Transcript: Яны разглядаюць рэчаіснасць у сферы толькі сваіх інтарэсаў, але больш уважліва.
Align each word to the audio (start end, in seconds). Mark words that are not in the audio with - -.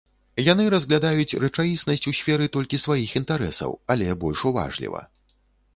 Яны 0.51 0.63
разглядаюць 0.73 1.37
рэчаіснасць 1.43 2.07
у 2.13 2.15
сферы 2.21 2.45
толькі 2.59 2.81
сваіх 2.85 3.09
інтарэсаў, 3.23 3.71
але 3.97 4.13
больш 4.27 4.39
уважліва. 4.53 5.07